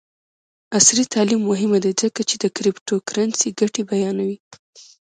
[0.77, 4.37] عصري تعلیم مهم دی ځکه چې د کریپټو کرنسي ګټې بیانوي.